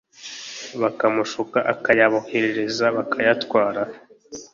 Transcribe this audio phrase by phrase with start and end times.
[0.81, 3.81] bakamushuka akayaboherereza bakayatwara